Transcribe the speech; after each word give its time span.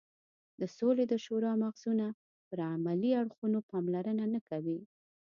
د 0.59 0.61
سولې 0.77 1.03
د 1.07 1.13
شورا 1.25 1.53
مغزونه 1.63 2.07
پر 2.47 2.59
عملي 2.73 3.11
اړخونو 3.21 3.59
پاملرنه 3.69 4.25
نه 4.33 4.39
کوي. 4.49 4.79